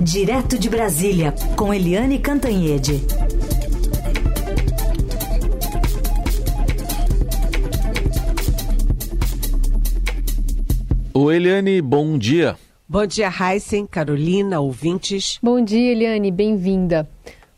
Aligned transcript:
Direto 0.00 0.56
de 0.56 0.70
Brasília, 0.70 1.34
com 1.56 1.74
Eliane 1.74 2.20
Cantanhede. 2.20 3.02
O 11.12 11.32
Eliane, 11.32 11.82
bom 11.82 12.16
dia. 12.16 12.56
Bom 12.88 13.04
dia, 13.04 13.28
Heisen, 13.28 13.86
Carolina, 13.86 14.60
ouvintes. 14.60 15.40
Bom 15.42 15.60
dia, 15.60 15.90
Eliane, 15.90 16.30
bem-vinda. 16.30 17.08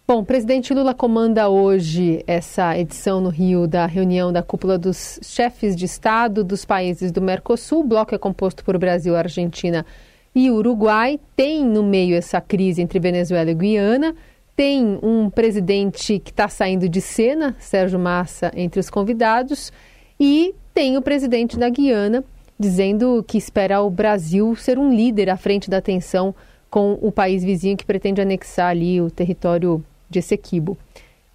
Bom, 0.09 0.21
o 0.21 0.25
presidente 0.25 0.73
Lula 0.73 0.95
comanda 0.95 1.51
hoje 1.51 2.25
essa 2.27 2.77
edição 2.77 3.21
no 3.21 3.29
Rio 3.29 3.69
da 3.69 3.85
reunião 3.85 4.33
da 4.33 4.43
cúpula 4.43 4.79
dos 4.79 5.21
chefes 5.23 5.77
de 5.77 5.85
Estado 5.85 6.43
dos 6.43 6.65
países 6.65 7.13
do 7.13 7.21
Mercosul. 7.21 7.81
O 7.81 7.87
bloco 7.87 8.15
é 8.15 8.19
composto 8.19 8.65
por 8.65 8.79
Brasil, 8.79 9.15
Argentina 9.15 9.85
e 9.85 10.10
Uruguai. 10.35 11.19
Tem 11.35 11.65
no 11.65 11.83
meio 11.83 12.17
essa 12.17 12.41
crise 12.41 12.83
entre 12.83 12.99
Venezuela 12.99 13.51
e 13.51 13.55
Guiana. 13.55 14.15
Tem 14.55 14.99
um 15.03 15.31
presidente 15.31 16.19
que 16.19 16.31
está 16.31 16.49
saindo 16.49 16.89
de 16.89 17.01
cena, 17.01 17.57
Sérgio 17.59 17.99
Massa, 17.99 18.53
entre 18.55 18.79
os 18.79 18.91
convidados. 18.91 19.73
E 20.19 20.55
tem 20.75 20.97
o 20.97 21.03
presidente 21.03 21.59
da 21.59 21.69
Guiana 21.69 22.23
dizendo 22.59 23.25
que 23.27 23.39
espera 23.39 23.81
o 23.81 23.89
Brasil 23.89 24.55
ser 24.55 24.79
um 24.79 24.93
líder 24.93 25.31
à 25.31 25.37
frente 25.39 25.71
da 25.71 25.81
tensão 25.81 26.35
com 26.69 26.99
o 27.01 27.11
país 27.11 27.43
vizinho 27.43 27.77
que 27.77 27.87
pretende 27.87 28.21
anexar 28.21 28.69
ali 28.69 29.01
o 29.01 29.11
território 29.11 29.83
de 30.11 30.19
Essequibo. 30.19 30.77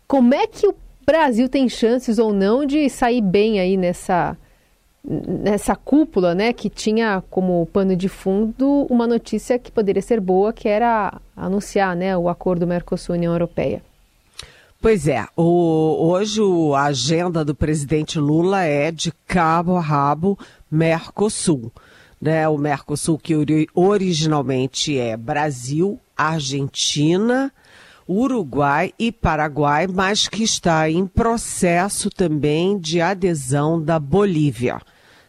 Como 0.08 0.36
é 0.36 0.46
que 0.46 0.68
o 0.68 0.76
Brasil 1.04 1.50
tem 1.50 1.68
chances 1.68 2.20
ou 2.20 2.32
não 2.32 2.64
de 2.64 2.88
sair 2.90 3.22
bem 3.22 3.60
aí 3.60 3.76
nessa, 3.76 4.38
nessa 5.08 5.76
cúpula, 5.76 6.34
né, 6.34 6.52
que 6.52 6.70
tinha 6.70 7.23
como 7.30 7.66
pano 7.68 7.96
de 7.96 8.09
fundo 8.09 8.88
uma 8.90 9.05
notícia 9.05 9.59
que 9.59 9.72
poderia 9.72 10.02
ser 10.02 10.20
boa, 10.20 10.52
que 10.52 10.68
era 10.68 11.22
anunciar, 11.36 11.96
né, 11.96 12.18
o 12.18 12.27
acordo 12.27 12.66
Mercosul-União 12.66 13.34
Europeia? 13.34 13.82
Pois 14.82 15.07
é, 15.07 15.26
o, 15.35 16.10
hoje 16.10 16.41
a 16.76 16.84
agenda 16.84 17.43
do 17.43 17.55
presidente 17.55 18.20
Lula 18.20 18.63
é 18.63 18.91
de 18.91 19.12
cabo 19.26 19.77
a 19.77 19.82
rabo 19.82 20.38
Mercosul. 20.70 21.71
Né? 22.21 22.48
O 22.48 22.58
Mercosul 22.58 23.18
que 23.18 23.34
originalmente 23.74 24.98
é 24.98 25.18
Brasil, 25.18 25.99
Argentina, 26.15 27.52
Uruguai 28.08 28.93
e 28.99 29.12
Paraguai, 29.12 29.87
mas 29.87 30.27
que 30.27 30.43
está 30.43 30.90
em 30.90 31.08
processo 31.08 32.10
também 32.12 32.77
de 32.77 33.02
adesão 33.02 33.82
da 33.82 33.98
Bolívia. 33.98 34.80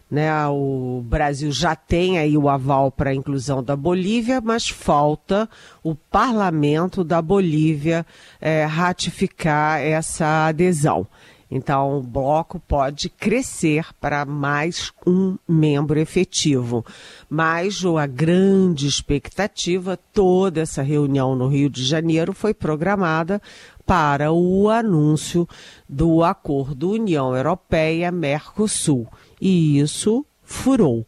Né, 0.08 0.30
o 0.46 1.02
Brasil 1.04 1.50
já 1.50 1.74
tem 1.74 2.16
aí 2.16 2.38
o 2.38 2.48
aval 2.48 2.92
para 2.92 3.10
a 3.10 3.14
inclusão 3.14 3.60
da 3.60 3.74
Bolívia, 3.74 4.40
mas 4.40 4.68
falta 4.68 5.48
o 5.82 5.96
parlamento 5.96 7.02
da 7.02 7.20
Bolívia 7.20 8.06
é, 8.40 8.64
ratificar 8.64 9.80
essa 9.80 10.46
adesão. 10.46 11.08
Então, 11.50 11.98
o 11.98 12.02
bloco 12.02 12.58
pode 12.58 13.08
crescer 13.08 13.86
para 14.00 14.24
mais 14.24 14.92
um 15.06 15.36
membro 15.48 15.98
efetivo. 15.98 16.84
Mas 17.30 17.84
a 17.84 18.06
grande 18.06 18.88
expectativa, 18.88 19.96
toda 20.12 20.60
essa 20.60 20.82
reunião 20.82 21.36
no 21.36 21.46
Rio 21.46 21.70
de 21.70 21.84
Janeiro 21.84 22.32
foi 22.32 22.52
programada 22.52 23.40
para 23.84 24.32
o 24.32 24.68
anúncio 24.68 25.48
do 25.88 26.24
acordo 26.24 26.90
União 26.90 27.36
Europeia-Mercosul. 27.36 29.06
E 29.40 29.78
isso 29.78 30.24
furou 30.42 31.06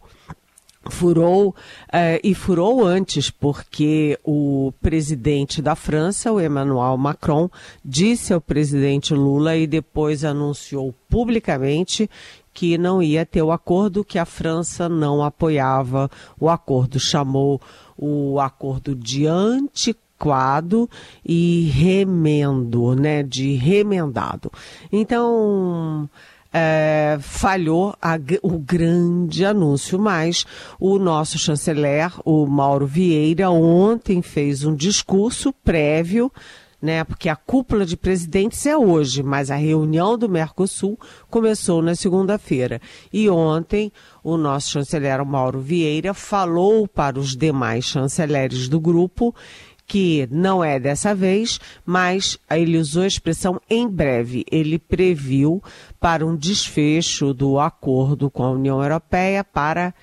furou 0.91 1.55
eh, 1.93 2.21
e 2.25 2.35
furou 2.35 2.85
antes, 2.85 3.31
porque 3.31 4.19
o 4.25 4.73
presidente 4.81 5.61
da 5.61 5.75
França, 5.75 6.33
o 6.33 6.41
Emmanuel 6.41 6.97
Macron, 6.97 7.51
disse 7.85 8.33
ao 8.33 8.41
presidente 8.41 9.15
Lula 9.15 9.57
e 9.57 9.67
depois 9.67 10.25
anunciou 10.25 10.95
publicamente 11.09 12.09
que 12.53 12.77
não 12.77 13.03
ia 13.03 13.25
ter 13.25 13.43
o 13.43 13.53
acordo, 13.53 14.05
que 14.05 14.19
a 14.19 14.25
França 14.25 14.89
não 14.89 15.23
apoiava 15.23 16.11
o 16.41 16.49
acordo, 16.49 16.99
chamou 16.99 17.61
o 17.97 18.41
acordo 18.41 18.97
de 18.97 19.27
antiquado 19.27 20.91
e 21.25 21.71
remendo, 21.73 22.97
né, 22.97 23.23
de 23.23 23.55
remendado. 23.55 24.51
Então, 24.91 26.11
é, 26.53 27.19
falhou 27.21 27.95
a, 28.01 28.19
o 28.43 28.59
grande 28.59 29.45
anúncio, 29.45 29.99
mas 29.99 30.47
o 30.79 30.99
nosso 30.99 31.39
chanceler, 31.39 32.13
o 32.25 32.47
Mauro 32.47 32.87
Vieira, 32.87 33.51
ontem 33.51 34.23
fez 34.23 34.65
um 34.65 34.75
discurso 34.75 35.53
prévio 35.65 36.33
né? 36.81 37.03
Porque 37.05 37.29
a 37.29 37.37
cúpula 37.37 37.85
de 37.85 37.97
presidentes 37.97 38.65
é 38.65 38.77
hoje, 38.77 39.23
mas 39.23 39.51
a 39.51 39.57
reunião 39.57 40.17
do 40.17 40.29
Mercosul 40.29 40.99
começou 41.29 41.83
na 41.83 41.95
segunda-feira. 41.95 42.81
E 43.13 43.29
ontem 43.29 43.93
o 44.23 44.37
nosso 44.37 44.71
chanceler 44.71 45.25
Mauro 45.25 45.61
Vieira 45.61 46.15
falou 46.15 46.87
para 46.87 47.19
os 47.19 47.37
demais 47.37 47.85
chanceleres 47.85 48.69
do 48.69 48.79
grupo 48.79 49.35
que 49.89 50.29
não 50.31 50.63
é 50.63 50.79
dessa 50.79 51.15
vez, 51.15 51.59
mas 51.85 52.39
ele 52.51 52.77
usou 52.77 53.03
a 53.03 53.07
expressão 53.07 53.59
em 53.69 53.89
breve. 53.89 54.45
Ele 54.53 54.79
previu 54.79 55.63
para 55.99 56.25
um 56.25 56.37
desfecho 56.37 57.33
do 57.33 57.59
acordo 57.59 58.31
com 58.31 58.45
a 58.45 58.51
União 58.51 58.83
Europeia 58.83 59.43
para 59.43 59.95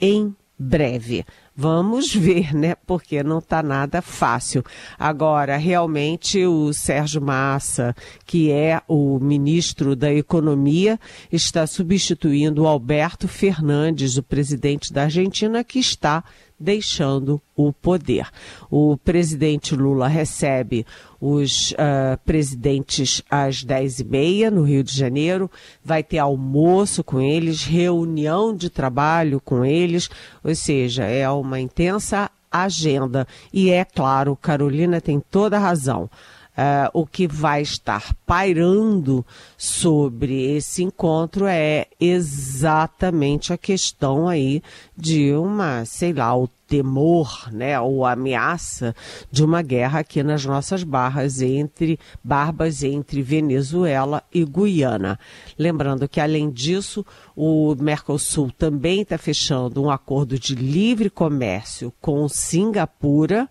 em 0.00 0.34
breve. 0.58 1.24
Vamos 1.54 2.12
ver, 2.16 2.54
né? 2.54 2.74
Porque 2.86 3.22
não 3.22 3.38
está 3.38 3.62
nada 3.62 4.00
fácil. 4.00 4.64
Agora, 4.98 5.58
realmente, 5.58 6.46
o 6.46 6.72
Sérgio 6.72 7.20
Massa, 7.20 7.94
que 8.24 8.50
é 8.50 8.80
o 8.88 9.18
ministro 9.18 9.94
da 9.94 10.10
Economia, 10.10 10.98
está 11.30 11.66
substituindo 11.66 12.62
o 12.62 12.66
Alberto 12.66 13.28
Fernandes, 13.28 14.16
o 14.16 14.22
presidente 14.22 14.90
da 14.90 15.02
Argentina, 15.02 15.62
que 15.62 15.78
está 15.78 16.24
deixando 16.60 17.40
o 17.56 17.72
poder. 17.72 18.28
O 18.70 18.98
presidente 18.98 19.74
Lula 19.74 20.06
recebe 20.06 20.84
os 21.18 21.72
uh, 21.72 22.18
presidentes 22.24 23.22
às 23.30 23.64
10h30 23.64 24.50
no 24.50 24.62
Rio 24.62 24.84
de 24.84 24.94
Janeiro, 24.94 25.50
vai 25.82 26.02
ter 26.02 26.18
almoço 26.18 27.02
com 27.02 27.20
eles, 27.20 27.64
reunião 27.64 28.54
de 28.54 28.68
trabalho 28.68 29.40
com 29.40 29.64
eles, 29.64 30.10
ou 30.44 30.54
seja, 30.54 31.04
é 31.04 31.28
uma 31.30 31.58
intensa 31.58 32.30
agenda. 32.50 33.26
E 33.52 33.70
é 33.70 33.84
claro, 33.84 34.36
Carolina 34.36 35.00
tem 35.00 35.20
toda 35.20 35.56
a 35.56 35.60
razão. 35.60 36.10
Uh, 36.60 36.90
o 36.92 37.06
que 37.06 37.26
vai 37.26 37.62
estar 37.62 38.14
pairando 38.26 39.24
sobre 39.56 40.56
esse 40.56 40.82
encontro 40.82 41.46
é 41.46 41.86
exatamente 41.98 43.50
a 43.50 43.56
questão 43.56 44.28
aí 44.28 44.62
de 44.94 45.32
uma, 45.32 45.86
sei 45.86 46.12
lá, 46.12 46.36
o 46.36 46.46
temor, 46.68 47.48
né, 47.50 47.80
ou 47.80 48.04
ameaça 48.04 48.94
de 49.30 49.42
uma 49.42 49.62
guerra 49.62 50.00
aqui 50.00 50.22
nas 50.22 50.44
nossas 50.44 50.84
barras 50.84 51.40
entre 51.40 51.98
barbas 52.22 52.84
entre 52.84 53.22
Venezuela 53.22 54.22
e 54.30 54.44
Guiana. 54.44 55.18
Lembrando 55.58 56.06
que 56.06 56.20
além 56.20 56.50
disso, 56.50 57.06
o 57.34 57.74
Mercosul 57.74 58.52
também 58.52 59.00
está 59.00 59.16
fechando 59.16 59.82
um 59.82 59.90
acordo 59.90 60.38
de 60.38 60.54
livre 60.54 61.08
comércio 61.08 61.90
com 62.02 62.28
Singapura 62.28 63.48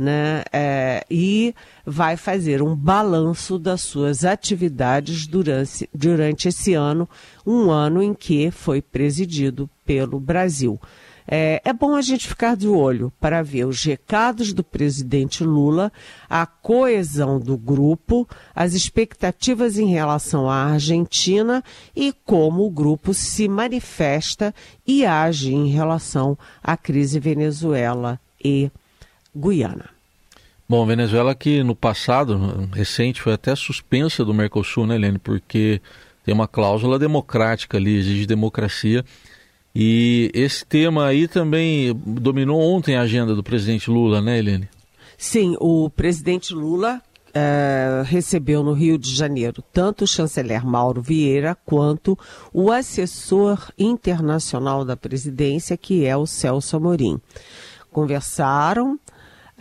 né? 0.00 0.42
É, 0.50 1.04
e 1.10 1.54
vai 1.84 2.16
fazer 2.16 2.62
um 2.62 2.74
balanço 2.74 3.58
das 3.58 3.82
suas 3.82 4.24
atividades 4.24 5.26
durante, 5.26 5.90
durante 5.94 6.48
esse 6.48 6.72
ano, 6.72 7.06
um 7.46 7.70
ano 7.70 8.02
em 8.02 8.14
que 8.14 8.50
foi 8.50 8.80
presidido 8.80 9.68
pelo 9.84 10.18
Brasil. 10.18 10.80
É, 11.28 11.60
é, 11.64 11.72
bom 11.72 11.94
a 11.94 12.00
gente 12.00 12.26
ficar 12.26 12.56
de 12.56 12.66
olho 12.66 13.12
para 13.20 13.42
ver 13.42 13.66
os 13.66 13.84
recados 13.84 14.54
do 14.54 14.64
presidente 14.64 15.44
Lula, 15.44 15.92
a 16.30 16.46
coesão 16.46 17.38
do 17.38 17.58
grupo, 17.58 18.26
as 18.56 18.72
expectativas 18.72 19.78
em 19.78 19.86
relação 19.86 20.48
à 20.48 20.64
Argentina 20.64 21.62
e 21.94 22.12
como 22.24 22.64
o 22.64 22.70
grupo 22.70 23.12
se 23.12 23.46
manifesta 23.48 24.54
e 24.86 25.04
age 25.04 25.54
em 25.54 25.68
relação 25.68 26.38
à 26.64 26.74
crise 26.74 27.20
Venezuela 27.20 28.18
e 28.42 28.70
Guiana. 29.34 29.90
Bom, 30.68 30.86
Venezuela 30.86 31.34
que 31.34 31.64
no 31.64 31.74
passado, 31.74 32.68
recente, 32.72 33.20
foi 33.20 33.32
até 33.32 33.56
suspensa 33.56 34.24
do 34.24 34.32
Mercosul, 34.32 34.86
né, 34.86 34.94
Helene? 34.94 35.18
Porque 35.18 35.80
tem 36.24 36.32
uma 36.32 36.46
cláusula 36.46 36.98
democrática 36.98 37.76
ali, 37.76 37.96
exige 37.96 38.24
democracia. 38.26 39.04
E 39.74 40.30
esse 40.34 40.64
tema 40.64 41.06
aí 41.06 41.26
também 41.26 41.92
dominou 41.94 42.60
ontem 42.60 42.96
a 42.96 43.02
agenda 43.02 43.34
do 43.34 43.42
presidente 43.42 43.90
Lula, 43.90 44.20
né, 44.20 44.38
Helene? 44.38 44.68
Sim, 45.18 45.56
o 45.60 45.90
presidente 45.90 46.54
Lula 46.54 47.02
é, 47.34 48.02
recebeu 48.04 48.62
no 48.62 48.72
Rio 48.72 48.98
de 48.98 49.14
Janeiro 49.14 49.62
tanto 49.72 50.04
o 50.04 50.06
chanceler 50.06 50.64
Mauro 50.64 51.00
Vieira 51.00 51.56
quanto 51.64 52.18
o 52.52 52.70
assessor 52.70 53.72
internacional 53.78 54.84
da 54.84 54.96
presidência, 54.96 55.76
que 55.76 56.04
é 56.04 56.16
o 56.16 56.26
Celso 56.26 56.76
Amorim. 56.76 57.20
Conversaram 57.92 58.98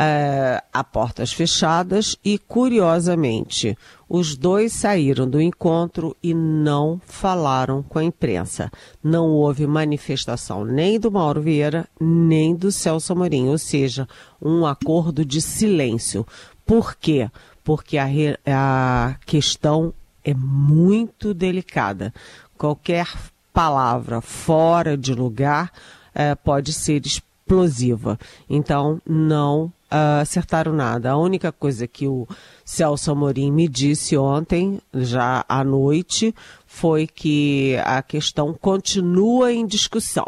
é, 0.02 0.64
a 0.72 0.82
portas 0.82 1.34
fechadas 1.34 2.16
e, 2.24 2.38
curiosamente, 2.38 3.78
os 4.08 4.38
dois 4.38 4.72
saíram 4.72 5.30
do 5.30 5.42
encontro 5.42 6.16
e 6.24 6.34
não 6.34 7.02
falaram 7.06 7.84
com 7.84 8.00
a 8.00 8.04
imprensa. 8.04 8.72
Não 9.04 9.28
houve 9.28 9.68
manifestação 9.68 10.64
nem 10.64 10.98
do 10.98 11.12
Mauro 11.12 11.42
Vieira, 11.42 11.86
nem 12.00 12.56
do 12.56 12.72
Celso 12.72 13.12
Amorim, 13.12 13.50
ou 13.50 13.58
seja, 13.58 14.08
um 14.42 14.66
acordo 14.66 15.26
de 15.26 15.42
silêncio. 15.42 16.26
Por 16.66 16.96
quê? 16.96 17.30
Porque 17.62 17.98
a, 17.98 18.08
a 18.48 19.16
questão 19.26 19.94
é 20.24 20.34
muito 20.34 21.34
delicada. 21.34 22.14
Qualquer 22.58 23.08
palavra 23.54 24.22
fora 24.22 24.96
de 24.96 25.14
lugar 25.14 25.74
é, 26.16 26.36
pode 26.36 26.72
ser 26.72 27.06
explosiva. 27.06 28.18
Então, 28.50 29.02
não 29.06 29.72
uh, 29.92 30.22
acertaram 30.22 30.74
nada. 30.74 31.12
A 31.12 31.18
única 31.18 31.52
coisa 31.52 31.88
que 31.88 32.08
o 32.08 32.28
Celso 32.64 33.12
Amorim 33.12 33.52
me 33.52 33.68
disse 33.68 34.18
ontem, 34.18 34.82
já 34.94 35.44
à 35.48 35.64
noite, 35.64 36.34
foi 36.66 37.08
que 37.08 37.78
a 37.84 38.02
questão 38.02 38.54
continua 38.54 39.52
em 39.52 39.66
discussão. 39.66 40.28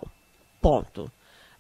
Ponto. 0.62 1.12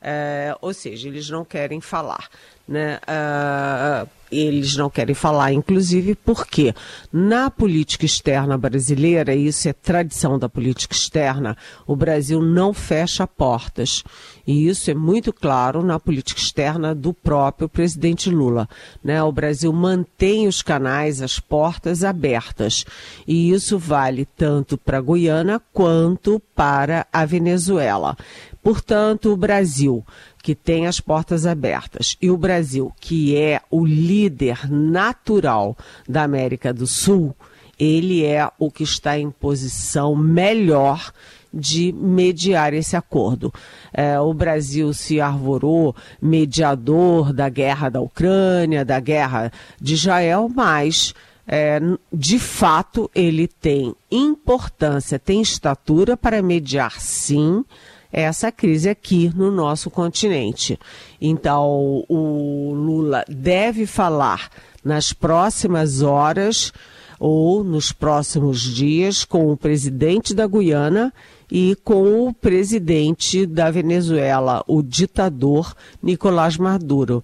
É, 0.01 0.55
ou 0.61 0.73
seja, 0.73 1.07
eles 1.07 1.29
não 1.29 1.45
querem 1.45 1.79
falar. 1.79 2.27
Né? 2.67 2.99
Uh, 3.07 4.09
eles 4.31 4.75
não 4.75 4.89
querem 4.89 5.13
falar, 5.13 5.51
inclusive, 5.51 6.15
porque 6.15 6.73
na 7.11 7.49
política 7.49 8.05
externa 8.05 8.57
brasileira, 8.57 9.35
e 9.35 9.47
isso 9.47 9.67
é 9.67 9.73
tradição 9.73 10.39
da 10.39 10.47
política 10.47 10.93
externa, 10.93 11.57
o 11.85 11.95
Brasil 11.95 12.41
não 12.41 12.73
fecha 12.73 13.27
portas. 13.27 14.03
E 14.45 14.67
isso 14.67 14.89
é 14.89 14.93
muito 14.93 15.31
claro 15.31 15.83
na 15.83 15.99
política 15.99 16.39
externa 16.39 16.95
do 16.95 17.13
próprio 17.13 17.69
presidente 17.69 18.29
Lula. 18.29 18.67
Né? 19.03 19.21
O 19.21 19.31
Brasil 19.31 19.71
mantém 19.71 20.47
os 20.47 20.61
canais, 20.61 21.21
as 21.21 21.39
portas 21.39 22.03
abertas. 22.03 22.85
E 23.27 23.51
isso 23.51 23.77
vale 23.77 24.25
tanto 24.25 24.77
para 24.77 24.97
a 24.97 25.01
Guiana 25.01 25.61
quanto 25.71 26.41
para 26.55 27.05
a 27.11 27.25
Venezuela. 27.25 28.17
Portanto, 28.63 29.31
o 29.31 29.37
Brasil 29.37 30.05
que 30.41 30.55
tem 30.55 30.87
as 30.87 30.99
portas 30.99 31.45
abertas, 31.45 32.17
e 32.21 32.29
o 32.29 32.37
Brasil, 32.37 32.91
que 32.99 33.37
é 33.37 33.61
o 33.69 33.85
líder 33.85 34.69
natural 34.69 35.77
da 36.07 36.23
América 36.23 36.73
do 36.73 36.87
Sul, 36.87 37.35
ele 37.79 38.23
é 38.23 38.49
o 38.59 38.71
que 38.71 38.83
está 38.83 39.17
em 39.17 39.29
posição 39.29 40.15
melhor 40.15 41.11
de 41.53 41.91
mediar 41.91 42.73
esse 42.73 42.95
acordo. 42.95 43.53
É, 43.93 44.19
o 44.19 44.33
Brasil 44.33 44.93
se 44.93 45.19
arvorou 45.19 45.95
mediador 46.21 47.33
da 47.33 47.49
guerra 47.49 47.89
da 47.89 47.99
Ucrânia, 47.99 48.85
da 48.85 48.99
guerra 48.99 49.51
de 49.79 49.95
Israel, 49.95 50.49
mas 50.53 51.13
é, 51.47 51.79
de 52.13 52.39
fato 52.39 53.09
ele 53.13 53.47
tem 53.47 53.93
importância, 54.09 55.19
tem 55.19 55.41
estatura 55.41 56.15
para 56.15 56.41
mediar 56.41 57.01
sim 57.01 57.65
essa 58.11 58.51
crise 58.51 58.89
aqui 58.89 59.31
no 59.35 59.51
nosso 59.51 59.89
continente. 59.89 60.79
Então, 61.19 62.03
o 62.07 62.73
Lula 62.73 63.23
deve 63.27 63.85
falar 63.85 64.49
nas 64.83 65.13
próximas 65.13 66.01
horas 66.01 66.73
ou 67.19 67.63
nos 67.63 67.91
próximos 67.91 68.61
dias 68.61 69.23
com 69.23 69.51
o 69.51 69.57
presidente 69.57 70.33
da 70.33 70.47
Guiana 70.47 71.13
e 71.51 71.77
com 71.83 72.27
o 72.27 72.33
presidente 72.33 73.45
da 73.45 73.69
Venezuela, 73.69 74.63
o 74.67 74.81
ditador 74.81 75.75
Nicolás 76.01 76.57
Maduro. 76.57 77.23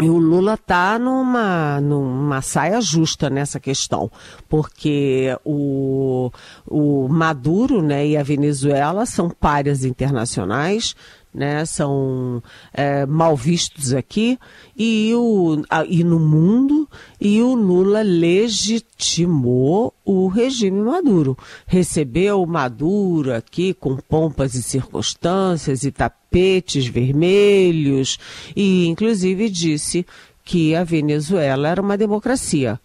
E 0.00 0.08
o 0.08 0.16
Lula 0.16 0.54
está 0.54 0.96
numa, 0.96 1.80
numa 1.80 2.40
saia 2.40 2.80
justa 2.80 3.28
nessa 3.28 3.58
questão, 3.58 4.08
porque 4.48 5.36
o, 5.44 6.30
o 6.64 7.08
Maduro 7.08 7.82
né, 7.82 8.06
e 8.06 8.16
a 8.16 8.22
Venezuela 8.22 9.04
são 9.06 9.28
párias 9.28 9.84
internacionais, 9.84 10.94
né, 11.32 11.64
são 11.64 12.42
é, 12.72 13.06
mal 13.06 13.36
vistos 13.36 13.92
aqui 13.92 14.38
e, 14.76 15.12
o, 15.14 15.62
a, 15.68 15.84
e 15.84 16.02
no 16.02 16.18
mundo, 16.18 16.88
e 17.20 17.40
o 17.42 17.54
Lula 17.54 18.02
legitimou 18.02 19.94
o 20.04 20.26
regime 20.28 20.80
Maduro. 20.80 21.36
Recebeu 21.66 22.44
Maduro 22.46 23.34
aqui 23.34 23.74
com 23.74 23.96
pompas 23.96 24.54
e 24.54 24.62
circunstâncias 24.62 25.84
e 25.84 25.90
tapetes 25.90 26.86
vermelhos, 26.86 28.18
e 28.56 28.86
inclusive 28.86 29.48
disse 29.48 30.06
que 30.44 30.74
a 30.74 30.82
Venezuela 30.82 31.68
era 31.68 31.82
uma 31.82 31.96
democracia 31.96 32.80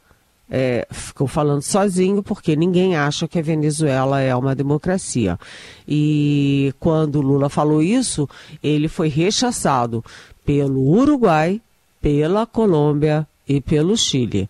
é, 0.56 0.86
ficou 0.92 1.26
falando 1.26 1.64
sozinho 1.64 2.22
porque 2.22 2.56
ninguém 2.56 2.96
acha 2.96 3.28
que 3.28 3.40
a 3.40 3.42
Venezuela 3.42 4.22
é 4.22 4.36
uma 4.36 4.54
democracia. 4.54 5.40
E 5.88 6.72
quando 6.80 7.22
Lula 7.22 7.50
falou 7.50 7.82
isso, 7.82 8.30
ele 8.62 8.88
foi 8.88 9.10
rechaçado 9.10 10.06
pelo 10.46 10.80
Uruguai, 10.80 11.60
pela 12.00 12.46
Colômbia 12.46 13.28
e 13.50 13.60
pelo 13.60 13.98
Chile. 13.98 14.48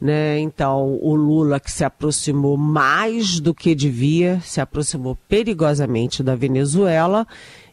Né? 0.00 0.38
Então, 0.40 0.98
o 1.00 1.14
Lula, 1.14 1.58
que 1.58 1.72
se 1.72 1.84
aproximou 1.84 2.56
mais 2.56 3.40
do 3.40 3.54
que 3.54 3.74
devia, 3.74 4.40
se 4.40 4.60
aproximou 4.60 5.16
perigosamente 5.28 6.22
da 6.22 6.34
Venezuela, 6.34 7.26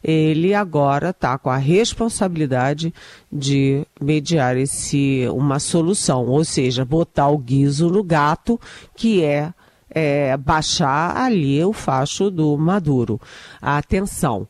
ele 0.03 0.53
agora 0.53 1.09
está 1.09 1.37
com 1.37 1.49
a 1.49 1.57
responsabilidade 1.57 2.93
de 3.31 3.85
mediar 4.01 4.57
esse, 4.57 5.27
uma 5.31 5.59
solução, 5.59 6.27
ou 6.27 6.43
seja, 6.43 6.83
botar 6.83 7.29
o 7.29 7.37
guiso 7.37 7.89
no 7.89 8.03
gato, 8.03 8.59
que 8.95 9.23
é, 9.23 9.53
é 9.89 10.35
baixar 10.37 11.15
ali 11.15 11.63
o 11.63 11.71
facho 11.71 12.29
do 12.29 12.57
Maduro. 12.57 13.19
Atenção. 13.61 14.47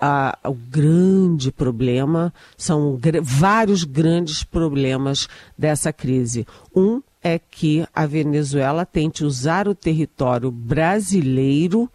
Ah, 0.00 0.36
o 0.44 0.52
grande 0.52 1.52
problema 1.52 2.34
são 2.58 2.96
gr 2.96 3.20
vários 3.22 3.84
grandes 3.84 4.42
problemas 4.42 5.28
dessa 5.56 5.92
crise. 5.92 6.46
Um 6.74 7.00
é 7.24 7.38
que 7.38 7.86
a 7.94 8.04
Venezuela 8.04 8.84
tente 8.84 9.24
usar 9.24 9.66
o 9.66 9.74
território 9.74 10.50
brasileiro 10.50 11.90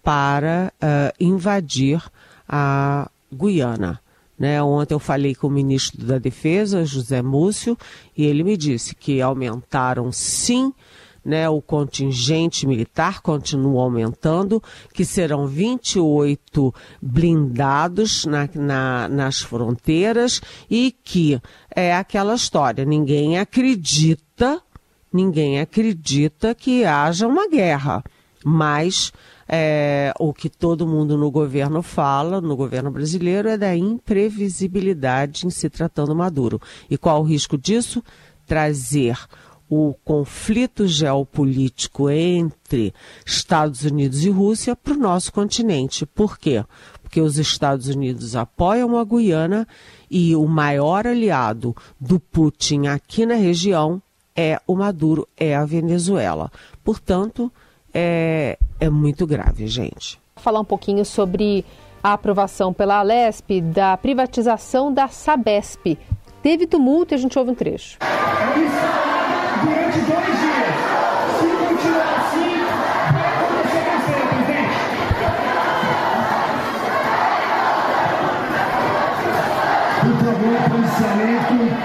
para 0.00 0.72
uh, 0.76 1.12
invadir 1.18 2.00
a 2.48 3.10
Guiana. 3.30 4.00
Né? 4.38 4.62
Ontem 4.62 4.94
eu 4.94 5.00
falei 5.00 5.34
com 5.34 5.48
o 5.48 5.50
ministro 5.50 6.06
da 6.06 6.16
Defesa, 6.16 6.84
José 6.84 7.20
Múcio, 7.20 7.76
e 8.16 8.24
ele 8.24 8.44
me 8.44 8.56
disse 8.56 8.94
que 8.94 9.20
aumentaram 9.20 10.12
sim 10.12 10.72
né, 11.24 11.46
o 11.46 11.60
contingente 11.60 12.66
militar 12.66 13.20
continua 13.20 13.82
aumentando, 13.82 14.62
que 14.94 15.04
serão 15.04 15.46
28 15.46 16.74
blindados 17.02 18.24
na, 18.24 18.48
na, 18.54 19.08
nas 19.08 19.40
fronteiras 19.40 20.40
e 20.70 20.94
que 21.04 21.38
é 21.74 21.94
aquela 21.94 22.34
história, 22.34 22.84
ninguém 22.84 23.38
acredita, 23.38 24.62
ninguém 25.12 25.60
acredita 25.60 26.54
que 26.54 26.84
haja 26.84 27.26
uma 27.26 27.48
guerra, 27.48 28.02
mas 28.44 29.12
é, 29.48 30.12
o 30.18 30.32
que 30.32 30.50
todo 30.50 30.86
mundo 30.86 31.16
no 31.16 31.30
governo 31.30 31.82
fala, 31.82 32.40
no 32.40 32.54
governo 32.54 32.90
brasileiro, 32.90 33.48
é 33.48 33.56
da 33.56 33.74
imprevisibilidade 33.74 35.46
em 35.46 35.50
se 35.50 35.70
tratando 35.70 36.14
Maduro. 36.14 36.60
E 36.90 36.98
qual 36.98 37.22
o 37.22 37.24
risco 37.24 37.56
disso? 37.56 38.02
Trazer 38.46 39.18
o 39.70 39.94
conflito 40.04 40.86
geopolítico 40.86 42.08
entre 42.08 42.94
Estados 43.24 43.82
Unidos 43.82 44.24
e 44.24 44.30
Rússia 44.30 44.74
para 44.74 44.94
o 44.94 44.98
nosso 44.98 45.32
continente. 45.32 46.06
Por 46.06 46.38
quê? 46.38 46.64
Porque 47.02 47.20
os 47.20 47.38
Estados 47.38 47.88
Unidos 47.88 48.34
apoiam 48.34 48.98
a 48.98 49.04
Guiana 49.04 49.66
e 50.10 50.34
o 50.34 50.46
maior 50.46 51.06
aliado 51.06 51.76
do 52.00 52.18
Putin 52.18 52.86
aqui 52.86 53.26
na 53.26 53.34
região 53.34 54.02
é 54.40 54.60
o 54.68 54.76
Maduro, 54.76 55.26
é 55.36 55.56
a 55.56 55.64
Venezuela. 55.64 56.48
Portanto, 56.84 57.52
é, 57.92 58.56
é 58.78 58.88
muito 58.88 59.26
grave, 59.26 59.66
gente. 59.66 60.20
Falar 60.36 60.60
um 60.60 60.64
pouquinho 60.64 61.04
sobre 61.04 61.64
a 62.00 62.12
aprovação 62.12 62.72
pela 62.72 62.98
Alesp 62.98 63.60
da 63.60 63.96
privatização 63.96 64.94
da 64.94 65.08
Sabesp. 65.08 65.98
Teve 66.40 66.68
tumulto 66.68 67.12
e 67.12 67.16
a 67.16 67.18
gente 67.18 67.36
ouve 67.36 67.50
um 67.50 67.54
trecho. 67.56 67.98
Durante 69.60 69.98
dois 69.98 70.38
dias, 70.38 70.74
se 71.40 71.48
continuar 71.66 72.14
assim, 72.20 72.62
vai 73.12 73.26
acontecer 73.34 74.22
presidente. 74.28 74.78
Por 80.00 80.14
favor, 80.24 80.58
policiamento, 80.70 81.77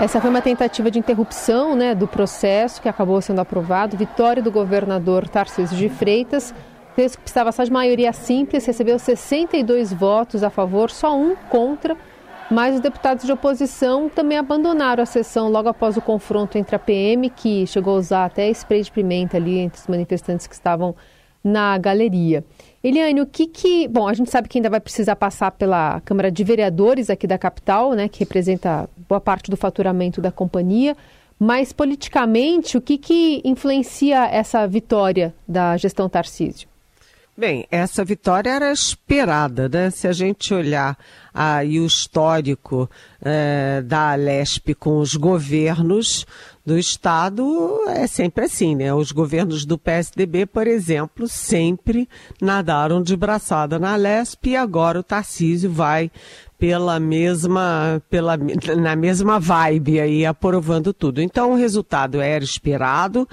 Essa 0.00 0.18
foi 0.18 0.30
uma 0.30 0.40
tentativa 0.40 0.90
de 0.90 0.98
interrupção 0.98 1.76
né, 1.76 1.94
do 1.94 2.08
processo 2.08 2.80
que 2.80 2.88
acabou 2.88 3.20
sendo 3.20 3.42
aprovado. 3.42 3.98
Vitória 3.98 4.42
do 4.42 4.50
governador 4.50 5.28
Tarcísio 5.28 5.76
de 5.76 5.90
Freitas. 5.90 6.54
texto 6.96 7.16
que 7.16 7.24
precisava 7.24 7.52
só 7.52 7.62
de 7.64 7.70
maioria 7.70 8.10
simples, 8.10 8.64
recebeu 8.64 8.98
62 8.98 9.92
votos 9.92 10.42
a 10.42 10.48
favor, 10.48 10.90
só 10.90 11.14
um 11.14 11.36
contra, 11.50 11.98
mas 12.50 12.76
os 12.76 12.80
deputados 12.80 13.26
de 13.26 13.32
oposição 13.32 14.08
também 14.08 14.38
abandonaram 14.38 15.02
a 15.02 15.06
sessão 15.06 15.50
logo 15.50 15.68
após 15.68 15.98
o 15.98 16.00
confronto 16.00 16.56
entre 16.56 16.74
a 16.74 16.78
PM, 16.78 17.28
que 17.28 17.66
chegou 17.66 17.96
a 17.96 17.98
usar 17.98 18.24
até 18.24 18.48
spray 18.48 18.82
de 18.82 18.90
pimenta 18.90 19.36
ali 19.36 19.58
entre 19.58 19.82
os 19.82 19.86
manifestantes 19.86 20.46
que 20.46 20.54
estavam 20.54 20.96
na 21.44 21.76
galeria. 21.76 22.42
Eliane, 22.82 23.20
o 23.20 23.26
que 23.26 23.46
que. 23.46 23.86
Bom, 23.88 24.08
a 24.08 24.14
gente 24.14 24.30
sabe 24.30 24.48
que 24.48 24.58
ainda 24.58 24.70
vai 24.70 24.80
precisar 24.80 25.14
passar 25.14 25.50
pela 25.50 26.00
Câmara 26.00 26.30
de 26.30 26.42
Vereadores 26.42 27.10
aqui 27.10 27.26
da 27.26 27.36
capital, 27.36 27.92
né, 27.92 28.08
que 28.08 28.20
representa 28.20 28.88
boa 29.08 29.20
parte 29.20 29.50
do 29.50 29.56
faturamento 29.56 30.20
da 30.20 30.32
companhia. 30.32 30.96
Mas 31.38 31.72
politicamente, 31.72 32.76
o 32.76 32.80
que, 32.80 32.98
que 32.98 33.40
influencia 33.44 34.26
essa 34.26 34.66
vitória 34.66 35.34
da 35.46 35.76
gestão 35.76 36.08
Tarcísio? 36.08 36.69
Bem, 37.40 37.66
essa 37.70 38.04
vitória 38.04 38.50
era 38.50 38.70
esperada, 38.70 39.66
né? 39.66 39.88
Se 39.88 40.06
a 40.06 40.12
gente 40.12 40.52
olhar 40.52 40.94
aí 41.32 41.80
o 41.80 41.86
histórico 41.86 42.86
é, 43.18 43.80
da 43.80 44.12
Alesp 44.12 44.74
com 44.74 44.98
os 44.98 45.14
governos 45.14 46.26
do 46.66 46.78
Estado, 46.78 47.80
é 47.88 48.06
sempre 48.06 48.44
assim, 48.44 48.76
né? 48.76 48.92
Os 48.92 49.10
governos 49.10 49.64
do 49.64 49.78
PSDB, 49.78 50.44
por 50.44 50.66
exemplo, 50.66 51.26
sempre 51.26 52.06
nadaram 52.42 53.02
de 53.02 53.16
braçada 53.16 53.78
na 53.78 53.94
Alesp 53.94 54.50
e 54.50 54.54
agora 54.54 55.00
o 55.00 55.02
Tarcísio 55.02 55.70
vai 55.72 56.10
pela 56.60 57.00
mesma, 57.00 58.02
pela, 58.10 58.36
na 58.76 58.94
mesma 58.94 59.40
vibe 59.40 59.98
aí, 59.98 60.26
aprovando 60.26 60.92
tudo. 60.92 61.22
Então, 61.22 61.52
o 61.52 61.56
resultado 61.56 62.20
era 62.20 62.44
esperado 62.44 63.26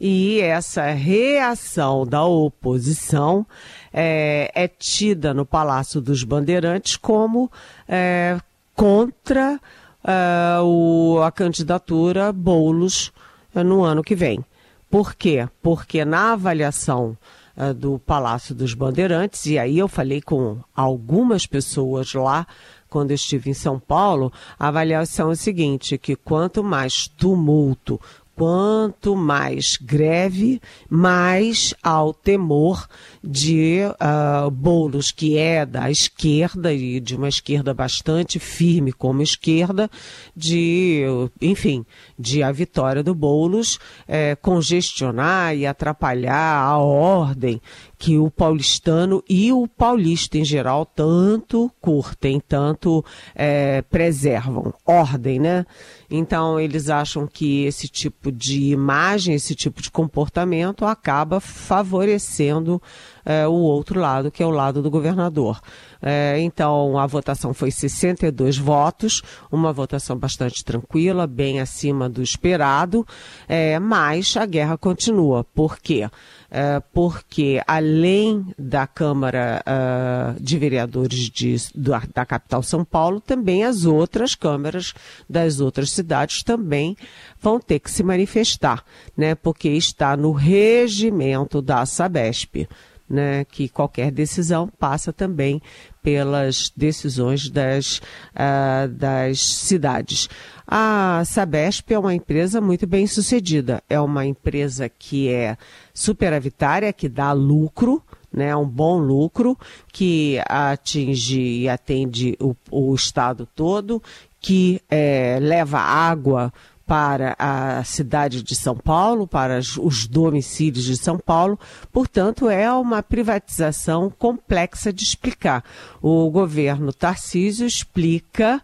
e 0.00 0.40
essa 0.40 0.90
reação 0.90 2.04
da 2.04 2.24
oposição 2.24 3.46
é, 3.92 4.50
é 4.52 4.66
tida 4.66 5.32
no 5.32 5.46
Palácio 5.46 6.00
dos 6.00 6.24
Bandeirantes 6.24 6.96
como 6.96 7.48
é, 7.88 8.36
contra 8.74 9.60
é, 10.02 10.60
o, 10.60 11.20
a 11.22 11.30
candidatura 11.30 12.32
Boulos 12.32 13.12
é, 13.54 13.62
no 13.62 13.84
ano 13.84 14.02
que 14.02 14.16
vem. 14.16 14.44
Por 14.90 15.14
quê? 15.14 15.48
Porque 15.62 16.04
na 16.04 16.32
avaliação 16.32 17.16
uh, 17.56 17.74
do 17.74 17.98
Palácio 17.98 18.54
dos 18.54 18.74
Bandeirantes, 18.74 19.46
e 19.46 19.58
aí 19.58 19.78
eu 19.78 19.88
falei 19.88 20.20
com 20.20 20.58
algumas 20.74 21.46
pessoas 21.46 22.12
lá 22.14 22.46
quando 22.92 23.10
estive 23.10 23.48
em 23.48 23.54
São 23.54 23.80
Paulo, 23.80 24.30
a 24.58 24.68
avaliação 24.68 25.30
é 25.30 25.32
a 25.32 25.36
seguinte, 25.36 25.96
que 25.96 26.14
quanto 26.14 26.62
mais 26.62 27.08
tumulto, 27.08 27.98
quanto 28.34 29.14
mais 29.14 29.76
greve, 29.76 30.60
mais 30.88 31.74
há 31.82 32.02
o 32.02 32.12
temor 32.12 32.88
de 33.22 33.80
uh, 33.84 34.50
Boulos, 34.50 35.10
que 35.10 35.36
é 35.36 35.66
da 35.66 35.90
esquerda 35.90 36.72
e 36.72 36.98
de 36.98 37.14
uma 37.14 37.28
esquerda 37.28 37.74
bastante 37.74 38.38
firme 38.38 38.92
como 38.92 39.22
esquerda, 39.22 39.90
de, 40.34 41.04
enfim, 41.40 41.84
de 42.18 42.42
a 42.42 42.50
vitória 42.50 43.02
do 43.02 43.14
Boulos 43.14 43.78
é, 44.08 44.34
congestionar 44.36 45.54
e 45.54 45.66
atrapalhar 45.66 46.62
a 46.62 46.78
ordem 46.78 47.60
que 48.02 48.18
o 48.18 48.28
paulistano 48.28 49.22
e 49.28 49.52
o 49.52 49.68
paulista 49.68 50.36
em 50.36 50.44
geral 50.44 50.84
tanto 50.84 51.70
curtem, 51.80 52.40
tanto 52.40 53.04
é, 53.32 53.80
preservam. 53.82 54.74
Ordem, 54.84 55.38
né? 55.38 55.64
Então, 56.10 56.58
eles 56.58 56.90
acham 56.90 57.28
que 57.28 57.64
esse 57.64 57.86
tipo 57.86 58.32
de 58.32 58.72
imagem, 58.72 59.36
esse 59.36 59.54
tipo 59.54 59.80
de 59.80 59.88
comportamento 59.88 60.84
acaba 60.84 61.38
favorecendo 61.38 62.82
é, 63.24 63.46
o 63.46 63.52
outro 63.52 64.00
lado, 64.00 64.30
que 64.30 64.42
é 64.42 64.46
o 64.46 64.50
lado 64.50 64.82
do 64.82 64.90
governador. 64.90 65.60
É, 66.00 66.40
então, 66.40 66.98
a 66.98 67.06
votação 67.06 67.54
foi 67.54 67.70
62 67.70 68.58
votos, 68.58 69.22
uma 69.50 69.72
votação 69.72 70.16
bastante 70.16 70.64
tranquila, 70.64 71.28
bem 71.28 71.60
acima 71.60 72.08
do 72.08 72.22
esperado, 72.22 73.06
é, 73.48 73.78
mas 73.78 74.36
a 74.36 74.44
guerra 74.44 74.76
continua. 74.76 75.44
Por 75.44 75.78
quê? 75.78 76.08
É, 76.54 76.82
porque 76.92 77.62
além 77.66 78.52
da 78.58 78.86
Câmara 78.86 79.64
uh, 79.66 80.38
de 80.38 80.58
Vereadores 80.58 81.30
de, 81.30 81.56
da, 81.74 82.02
da, 82.12 82.26
capital 82.26 82.62
São 82.62 82.84
Paulo, 82.84 83.22
também 83.22 83.64
as 83.64 83.86
outras 83.86 84.34
câmaras 84.34 84.92
das 85.26 85.60
outras 85.60 85.90
cidades 85.92 86.42
também 86.42 86.94
vão 87.40 87.58
ter 87.58 87.78
que 87.78 87.90
se 87.90 88.02
manifestar, 88.02 88.84
né? 89.16 89.34
Porque 89.34 89.70
está 89.70 90.14
no 90.14 90.30
regimento 90.30 91.62
da 91.62 91.86
Sabesp 91.86 92.68
né, 93.08 93.44
que 93.44 93.68
qualquer 93.68 94.10
decisão 94.10 94.68
passa 94.78 95.12
também 95.12 95.60
pelas 96.02 96.72
decisões 96.76 97.48
das, 97.48 97.98
uh, 98.34 98.88
das 98.88 99.40
cidades. 99.40 100.28
A 100.66 101.22
Sabesp 101.24 101.92
é 101.92 101.98
uma 101.98 102.14
empresa 102.14 102.60
muito 102.60 102.86
bem 102.86 103.06
sucedida, 103.06 103.82
é 103.88 104.00
uma 104.00 104.24
empresa 104.26 104.88
que 104.88 105.28
é 105.28 105.56
superavitária, 105.94 106.92
que 106.92 107.08
dá 107.08 107.32
lucro, 107.32 108.02
né, 108.32 108.56
um 108.56 108.66
bom 108.66 108.98
lucro, 108.98 109.58
que 109.92 110.40
atinge 110.48 111.40
e 111.40 111.68
atende 111.68 112.36
o, 112.40 112.56
o 112.70 112.94
estado 112.94 113.46
todo, 113.54 114.02
que 114.40 114.80
é, 114.90 115.38
leva 115.40 115.78
água 115.78 116.52
para 116.92 117.34
a 117.38 117.82
cidade 117.84 118.42
de 118.42 118.54
São 118.54 118.76
Paulo, 118.76 119.26
para 119.26 119.58
os 119.58 120.06
domicílios 120.06 120.84
de 120.84 120.94
São 120.94 121.18
Paulo. 121.18 121.58
Portanto, 121.90 122.50
é 122.50 122.70
uma 122.70 123.02
privatização 123.02 124.10
complexa 124.10 124.92
de 124.92 125.02
explicar. 125.02 125.64
O 126.02 126.30
governo 126.30 126.92
Tarcísio 126.92 127.66
explica 127.66 128.62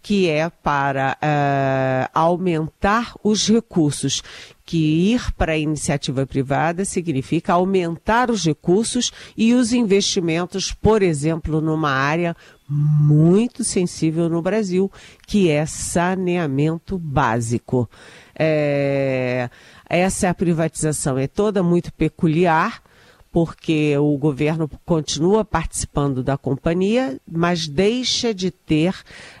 que 0.00 0.28
é 0.28 0.48
para 0.48 1.16
uh, 1.20 2.10
aumentar 2.14 3.14
os 3.24 3.48
recursos, 3.48 4.22
que 4.64 5.12
ir 5.12 5.32
para 5.32 5.52
a 5.52 5.58
iniciativa 5.58 6.24
privada 6.26 6.84
significa 6.84 7.54
aumentar 7.54 8.30
os 8.30 8.44
recursos 8.44 9.10
e 9.36 9.52
os 9.52 9.72
investimentos, 9.72 10.72
por 10.72 11.02
exemplo, 11.02 11.60
numa 11.60 11.90
área 11.90 12.36
muito 12.68 13.62
sensível 13.62 14.28
no 14.28 14.40
Brasil, 14.40 14.90
que 15.26 15.50
é 15.50 15.66
saneamento 15.66 16.98
básico. 16.98 17.88
É, 18.38 19.48
essa 19.88 20.32
privatização 20.34 21.18
é 21.18 21.26
toda 21.26 21.62
muito 21.62 21.92
peculiar 21.92 22.82
porque 23.34 23.98
o 23.98 24.16
governo 24.16 24.70
continua 24.86 25.44
participando 25.44 26.22
da 26.22 26.38
companhia, 26.38 27.20
mas 27.28 27.66
deixa 27.66 28.32
de 28.32 28.52
ter 28.52 28.94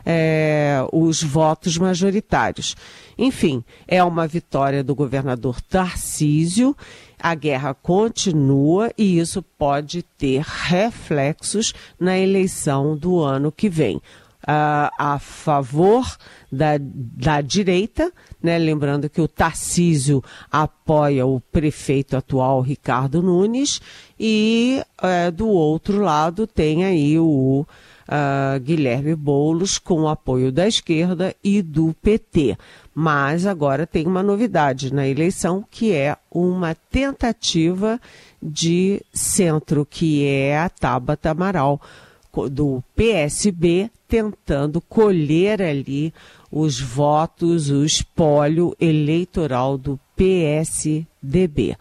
é, 0.04 0.84
os 0.92 1.22
votos 1.22 1.78
majoritários. 1.78 2.74
Enfim, 3.16 3.62
é 3.86 4.02
uma 4.02 4.26
vitória 4.26 4.82
do 4.82 4.96
governador 4.96 5.60
Tarcísio. 5.60 6.76
A 7.20 7.36
guerra 7.36 7.72
continua 7.72 8.90
e 8.98 9.16
isso 9.20 9.40
pode 9.56 10.02
ter 10.02 10.42
reflexos 10.42 11.72
na 11.98 12.18
eleição 12.18 12.96
do 12.96 13.20
ano 13.20 13.52
que 13.52 13.68
vem 13.68 14.00
uh, 14.44 14.90
a 14.98 15.18
favor 15.20 16.04
da, 16.50 16.74
da 16.78 17.40
direita, 17.40 18.12
né? 18.44 18.58
lembrando 18.58 19.08
que 19.08 19.22
o 19.22 19.26
Tarcísio 19.26 20.22
apoia 20.52 21.26
o 21.26 21.40
prefeito 21.40 22.14
atual 22.14 22.60
Ricardo 22.60 23.22
Nunes, 23.22 23.80
e 24.20 24.82
uh, 25.02 25.32
do 25.32 25.48
outro 25.48 26.02
lado 26.02 26.46
tem 26.46 26.84
aí 26.84 27.18
o 27.18 27.66
uh, 27.66 28.60
Guilherme 28.60 29.14
Boulos 29.14 29.78
com 29.78 30.02
o 30.02 30.08
apoio 30.08 30.52
da 30.52 30.68
esquerda 30.68 31.34
e 31.42 31.62
do 31.62 31.94
PT. 32.02 32.58
Mas 32.94 33.46
agora 33.46 33.86
tem 33.86 34.06
uma 34.06 34.22
novidade 34.22 34.92
na 34.92 35.08
eleição, 35.08 35.64
que 35.68 35.92
é 35.92 36.16
uma 36.30 36.74
tentativa 36.74 37.98
de 38.42 39.00
centro, 39.12 39.86
que 39.88 40.26
é 40.26 40.58
a 40.58 40.68
Tabata 40.68 41.30
Amaral 41.30 41.80
do 42.50 42.82
PSB 42.94 43.90
tentando 44.08 44.80
colher 44.80 45.62
ali 45.62 46.12
os 46.50 46.80
votos, 46.80 47.70
o 47.70 47.84
espólio 47.84 48.76
eleitoral 48.80 49.76
do 49.76 49.98
PSDB. 50.16 51.76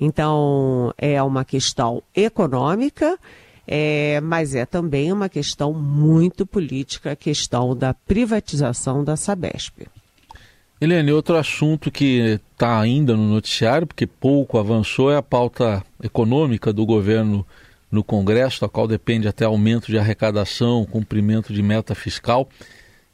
Então, 0.00 0.92
é 0.98 1.22
uma 1.22 1.44
questão 1.44 2.02
econômica, 2.14 3.18
é, 3.66 4.20
mas 4.20 4.54
é 4.54 4.64
também 4.64 5.12
uma 5.12 5.28
questão 5.28 5.72
muito 5.72 6.46
política, 6.46 7.12
a 7.12 7.16
questão 7.16 7.74
da 7.76 7.92
privatização 7.92 9.02
da 9.02 9.16
Sabesp. 9.16 9.88
Helene, 10.80 11.10
outro 11.10 11.36
assunto 11.36 11.90
que 11.90 12.38
está 12.52 12.78
ainda 12.78 13.16
no 13.16 13.28
noticiário, 13.28 13.86
porque 13.86 14.06
pouco 14.06 14.58
avançou, 14.58 15.10
é 15.10 15.16
a 15.16 15.22
pauta 15.22 15.82
econômica 16.02 16.72
do 16.72 16.86
governo 16.86 17.44
no 17.90 18.04
Congresso, 18.04 18.60
da 18.60 18.68
qual 18.68 18.86
depende 18.86 19.28
até 19.28 19.44
aumento 19.44 19.86
de 19.86 19.98
arrecadação, 19.98 20.84
cumprimento 20.84 21.52
de 21.52 21.62
meta 21.62 21.94
fiscal. 21.94 22.48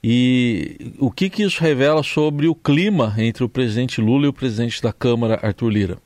E 0.03 0.95
o 0.99 1.11
que, 1.11 1.31
que 1.31 1.43
isso 1.43 1.63
revela 1.63 2.03
sobre 2.03 2.47
o 2.47 2.55
clima 2.55 3.15
entre 3.17 3.43
o 3.43 3.49
presidente 3.49 4.01
Lula 4.01 4.27
e 4.27 4.29
o 4.29 4.33
presidente 4.33 4.83
da 4.83 4.93
Câmara, 4.93 5.41
Arthur 5.43 5.71
Lira? 5.71 5.99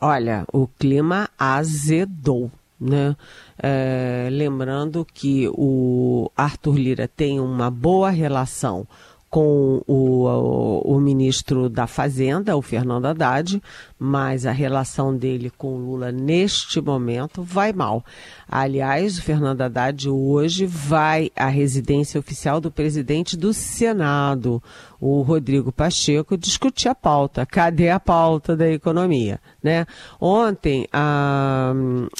Olha, 0.00 0.44
o 0.52 0.66
clima 0.66 1.28
azedou. 1.38 2.50
Né? 2.78 3.14
É, 3.62 4.28
lembrando 4.30 5.06
que 5.12 5.48
o 5.52 6.30
Arthur 6.34 6.78
Lira 6.78 7.08
tem 7.08 7.38
uma 7.38 7.70
boa 7.70 8.10
relação 8.10 8.86
com 9.30 9.80
o, 9.86 10.24
o, 10.26 10.96
o, 10.96 11.00
ministro 11.00 11.68
da 11.68 11.86
Fazenda, 11.86 12.56
o 12.56 12.62
Fernando 12.62 13.06
Haddad, 13.06 13.62
mas 13.96 14.44
a 14.44 14.50
relação 14.50 15.16
dele 15.16 15.52
com 15.56 15.76
Lula 15.76 16.10
neste 16.10 16.80
momento 16.80 17.40
vai 17.40 17.72
mal. 17.72 18.04
Aliás, 18.48 19.18
o 19.18 19.22
Fernando 19.22 19.60
Haddad 19.60 20.08
hoje 20.08 20.66
vai 20.66 21.30
à 21.36 21.46
residência 21.46 22.18
oficial 22.18 22.60
do 22.60 22.72
presidente 22.72 23.36
do 23.36 23.54
Senado, 23.54 24.60
o 25.00 25.22
Rodrigo 25.22 25.72
Pacheco, 25.72 26.36
discutir 26.36 26.88
a 26.88 26.94
pauta. 26.94 27.46
Cadê 27.46 27.88
a 27.88 27.98
pauta 27.98 28.54
da 28.54 28.70
economia? 28.70 29.40
Né? 29.62 29.86
Ontem, 30.20 30.86
a, 30.92 31.72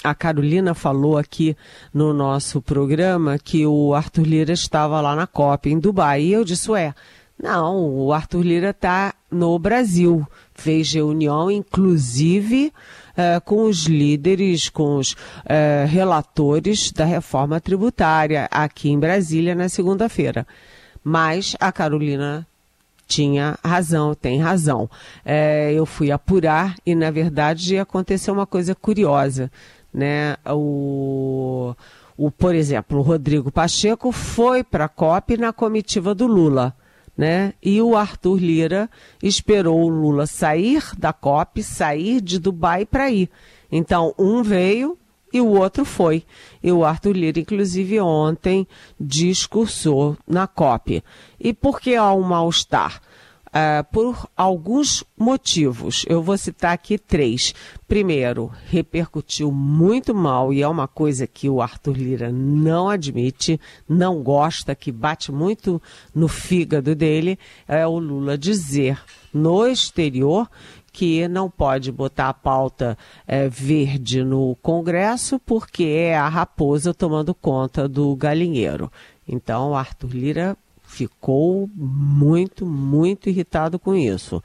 a 0.03 0.15
Carolina 0.15 0.75
falou 0.75 1.19
aqui 1.19 1.57
no 1.93 2.15
nosso 2.15 2.63
programa 2.63 3.39
que 3.39 3.67
o 3.67 3.95
Arthur 3.95 4.27
Lira 4.27 4.53
estava 4.53 5.01
lá 5.01 5.15
na 5.15 5.27
COP, 5.27 5.71
em 5.71 5.79
Dubai, 5.79 6.23
e 6.23 6.33
eu 6.33 6.45
disse, 6.45 6.71
ué, 6.71 6.95
não, 7.43 7.89
o 7.89 8.13
Arthur 8.13 8.43
Lira 8.43 8.71
está 8.71 9.15
no 9.31 9.59
Brasil. 9.59 10.27
Fez 10.55 10.93
reunião, 10.93 11.51
inclusive, 11.51 12.71
uh, 13.13 13.41
com 13.43 13.65
os 13.65 13.87
líderes, 13.87 14.69
com 14.69 14.97
os 14.97 15.13
uh, 15.13 15.87
relatores 15.89 16.93
da 16.93 17.07
reforma 17.07 17.59
tributária 17.59 18.47
aqui 18.51 18.91
em 18.91 18.99
Brasília 18.99 19.55
na 19.55 19.71
segunda-feira. 19.71 20.47
Mas 21.03 21.57
a 21.59 21.73
Carolina 21.73 22.47
tinha 23.11 23.59
razão, 23.64 24.14
tem 24.14 24.40
razão. 24.40 24.88
É, 25.25 25.73
eu 25.73 25.85
fui 25.85 26.12
apurar 26.12 26.76
e, 26.87 26.95
na 26.95 27.11
verdade, 27.11 27.76
aconteceu 27.76 28.33
uma 28.33 28.47
coisa 28.47 28.73
curiosa. 28.73 29.50
Né? 29.93 30.37
O, 30.47 31.75
o, 32.17 32.31
por 32.31 32.55
exemplo, 32.55 33.00
o 33.00 33.02
Rodrigo 33.02 33.50
Pacheco 33.50 34.12
foi 34.12 34.62
para 34.62 34.85
a 34.85 34.88
COP 34.88 35.37
na 35.37 35.52
comitiva 35.52 36.14
do 36.14 36.29
Lula 36.29 36.75
né? 37.19 37.52
E 37.62 37.83
o 37.83 37.97
Arthur 37.97 38.38
Lira 38.38 38.88
esperou 39.23 39.83
o 39.83 39.88
Lula 39.88 40.26
sair 40.26 40.83
da 40.97 41.12
COP, 41.12 41.62
sair 41.62 42.19
de 42.19 42.38
Dubai 42.38 42.87
para 42.87 43.11
ir. 43.11 43.29
Então, 43.71 44.14
um 44.19 44.43
veio 44.43 44.97
e 45.33 45.41
o 45.41 45.49
outro 45.49 45.85
foi. 45.85 46.25
E 46.63 46.71
o 46.73 46.85
Arthur 46.85 47.17
Lira, 47.17 47.41
inclusive, 47.41 48.01
ontem 48.01 48.67
discursou 48.99 50.17
na 50.27 50.47
COP. 50.47 51.03
E 51.39 51.53
por 51.53 51.81
que 51.81 51.95
há 51.95 52.13
um 52.13 52.23
mal-estar? 52.23 53.01
Uh, 53.51 53.83
por 53.91 54.29
alguns 54.37 55.03
motivos. 55.19 56.05
Eu 56.09 56.23
vou 56.23 56.39
citar 56.39 56.73
aqui 56.73 56.97
três. 56.97 57.53
Primeiro, 57.89 58.53
repercutiu 58.67 59.51
muito 59.51 60.15
mal 60.15 60.53
e 60.53 60.63
é 60.63 60.69
uma 60.69 60.87
coisa 60.87 61.27
que 61.27 61.51
o 61.51 61.61
Arthur 61.61 61.97
Lira 61.97 62.31
não 62.31 62.89
admite, 62.89 63.61
não 63.89 64.23
gosta, 64.23 64.73
que 64.77 64.93
bate 64.93 65.33
muito 65.33 65.83
no 66.15 66.29
fígado 66.29 66.95
dele, 66.95 67.37
é 67.67 67.85
o 67.85 67.99
Lula 67.99 68.39
dizer 68.39 69.03
no 69.33 69.67
exterior 69.67 70.49
que 70.92 71.28
não 71.28 71.50
pode 71.50 71.92
botar 71.92 72.28
a 72.28 72.35
pauta 72.35 72.97
é, 73.26 73.49
verde 73.49 74.25
no 74.25 74.56
Congresso 74.62 75.38
porque 75.38 75.85
é 75.85 76.16
a 76.16 76.28
raposa 76.28 76.92
tomando 76.92 77.35
conta 77.35 77.88
do 77.88 78.14
galinheiro. 78.16 78.90
Então, 79.26 79.75
Arthur 79.75 80.11
Lira 80.11 80.56
ficou 80.82 81.70
muito, 81.75 82.66
muito 82.66 83.28
irritado 83.28 83.78
com 83.78 83.94
isso. 83.94 84.42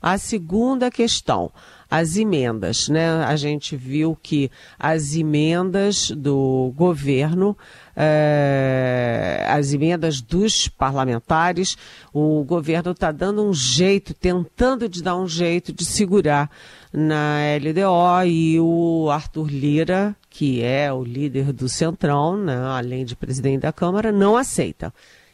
A 0.00 0.16
segunda 0.16 0.90
questão, 0.90 1.50
as 1.90 2.16
emendas, 2.16 2.88
né? 2.88 3.24
A 3.24 3.34
gente 3.36 3.74
viu 3.74 4.16
que 4.22 4.50
as 4.78 5.14
emendas 5.14 6.10
do 6.10 6.72
governo, 6.76 7.56
é, 7.96 9.44
as 9.48 9.72
emendas 9.72 10.20
dos 10.20 10.68
parlamentares, 10.68 11.76
o 12.12 12.44
governo 12.44 12.90
está 12.90 13.10
dando 13.10 13.42
um 13.42 13.54
jeito, 13.54 14.12
tentando 14.12 14.88
de 14.88 15.02
dar 15.02 15.16
um 15.16 15.26
jeito 15.26 15.72
de 15.72 15.84
segurar 15.84 16.50
na 16.92 17.38
LDO 17.58 18.26
e 18.26 18.60
o 18.60 19.08
Arthur 19.10 19.48
Lira, 19.48 20.16
que 20.28 20.62
é 20.62 20.92
o 20.92 21.02
líder 21.02 21.52
do 21.52 21.68
Centrão, 21.68 22.36
né, 22.36 22.56
além 22.56 23.04
de 23.04 23.16
presidente 23.16 23.62
da 23.62 23.72
Câmara, 23.72 24.12
não 24.12 24.36
aceita. 24.36 24.92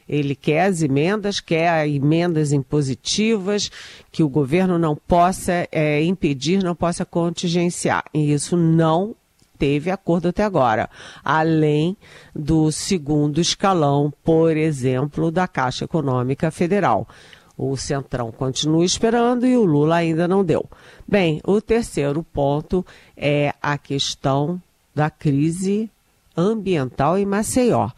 Ele 0.09 0.35
quer 0.35 0.67
as 0.67 0.83
emendas, 0.83 1.41
quer 1.41 1.89
emendas 1.89 2.53
impositivas, 2.53 3.71
que 4.13 4.23
o 4.23 4.29
governo 4.29 4.79
não 4.79 4.95
possa 4.95 5.67
é, 5.73 6.03
impedir, 6.03 6.63
não 6.63 6.75
possa 6.75 7.05
contingenciar. 7.05 8.05
E 8.13 8.33
isso 8.33 8.57
não 8.57 9.15
teve 9.59 9.91
acordo 9.91 10.29
até 10.29 10.43
agora, 10.43 10.91
além 11.25 11.97
do 12.35 12.71
segundo 12.71 13.41
escalão, 13.41 14.13
por 14.23 14.57
exemplo, 14.57 15.31
da 15.31 15.49
Caixa 15.49 15.85
Econômica 15.85 16.51
Federal. 16.51 17.09
O 17.57 17.77
Centrão 17.77 18.33
continua 18.33 18.85
esperando 18.85 19.47
e 19.47 19.57
o 19.57 19.65
Lula 19.65 19.97
ainda 19.97 20.27
não 20.27 20.45
deu. 20.45 20.69
Bem, 21.07 21.41
o 21.45 21.61
terceiro 21.61 22.23
ponto 22.23 22.85
é 23.17 23.55
a 23.63 23.79
questão 23.79 24.61
da 24.93 25.09
crise 25.09 25.89
ambiental 26.37 27.17
em 27.17 27.25
Maceió 27.25 27.91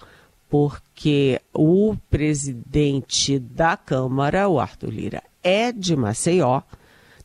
porque 0.48 1.40
o 1.52 1.96
presidente 2.08 3.38
da 3.38 3.76
Câmara, 3.76 4.48
o 4.48 4.60
Arthur 4.60 4.90
Lira, 4.90 5.22
é 5.42 5.72
de 5.72 5.96
Maceió, 5.96 6.62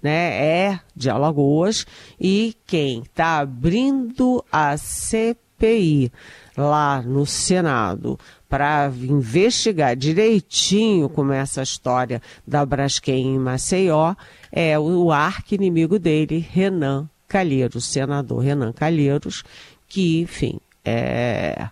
né? 0.02 0.44
É 0.44 0.80
de 0.96 1.10
Alagoas 1.10 1.86
e 2.20 2.56
quem 2.66 3.02
está 3.02 3.40
abrindo 3.40 4.44
a 4.52 4.76
CPI 4.76 6.12
lá 6.58 7.02
no 7.02 7.26
Senado 7.26 8.20
para 8.50 8.92
investigar 9.02 9.96
direitinho 9.96 11.08
como 11.08 11.32
é 11.32 11.38
essa 11.38 11.62
história 11.62 12.22
da 12.46 12.66
Braskem 12.66 13.36
em 13.36 13.40
Maceió 13.40 14.16
é 14.52 14.78
o 14.78 15.12
arqui-inimigo 15.12 15.98
dele, 15.98 16.46
Renan 16.52 17.10
Calheiros, 17.28 17.86
senador 17.86 18.40
Renan 18.40 18.74
Calheiros, 18.74 19.44
que, 19.88 20.20
enfim, 20.22 20.60
é 20.84 21.70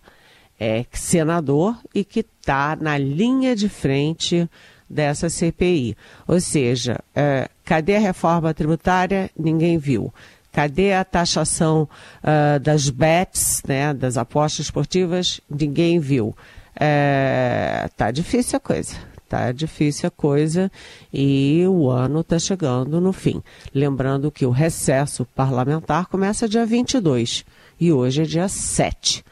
é 0.59 0.85
senador 0.91 1.77
e 1.95 2.03
que 2.03 2.19
está 2.19 2.75
na 2.75 2.97
linha 2.97 3.55
de 3.55 3.69
frente 3.69 4.49
dessa 4.89 5.29
CPI. 5.29 5.95
Ou 6.27 6.41
seja, 6.41 6.99
é, 7.15 7.49
cadê 7.63 7.95
a 7.95 7.99
reforma 7.99 8.53
tributária? 8.53 9.29
Ninguém 9.37 9.77
viu. 9.77 10.13
Cadê 10.51 10.93
a 10.93 11.05
taxação 11.05 11.87
uh, 12.23 12.59
das 12.59 12.89
bets, 12.89 13.61
né, 13.67 13.93
das 13.93 14.17
apostas 14.17 14.65
esportivas? 14.65 15.39
Ninguém 15.47 15.99
viu. 15.99 16.35
É, 16.75 17.87
tá 17.95 18.09
difícil 18.09 18.57
a 18.57 18.59
coisa. 18.59 18.95
Tá 19.29 19.51
difícil 19.51 20.07
a 20.07 20.09
coisa 20.11 20.71
e 21.13 21.63
o 21.67 21.87
ano 21.87 22.21
está 22.21 22.39
chegando 22.39 22.99
no 22.99 23.13
fim. 23.13 23.43
Lembrando 23.75 24.31
que 24.31 24.43
o 24.43 24.49
recesso 24.49 25.23
parlamentar 25.35 26.07
começa 26.07 26.49
dia 26.49 26.65
22 26.65 27.45
e 27.79 27.93
hoje 27.93 28.23
é 28.23 28.25
dia 28.25 28.47
7. 28.47 29.23